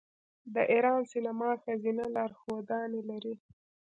د 0.53 0.55
ایران 0.73 1.01
سینما 1.11 1.49
ښځینه 1.63 2.03
لارښودانې 2.15 3.01
لري. 3.09 3.33